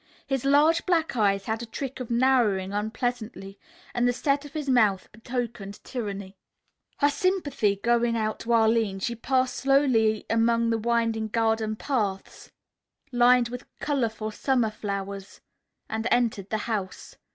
[0.25, 3.59] His large black eyes had a trick of narrowing unpleasantly,
[3.93, 6.35] and the set of his mouth betokened tyranny.
[6.97, 12.51] Her sympathy going out to Arline, she passed slowly among the winding garden paths,
[13.11, 15.39] lined with colorful summer flowers,
[15.87, 17.15] and entered the house.